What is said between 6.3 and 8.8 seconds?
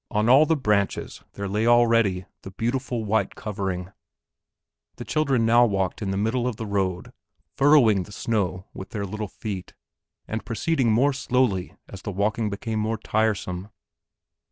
of the road, furrowing the snow